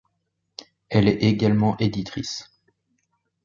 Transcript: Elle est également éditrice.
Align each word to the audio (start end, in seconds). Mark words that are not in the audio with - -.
Elle 0.89 1.07
est 1.07 1.21
également 1.21 1.77
éditrice. 1.77 2.49